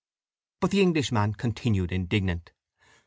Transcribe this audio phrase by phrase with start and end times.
[0.61, 2.53] But the Englishman continued indignant.